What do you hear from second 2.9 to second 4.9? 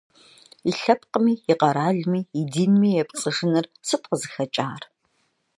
епцӀыжыныр сыт къызыхэкӀар?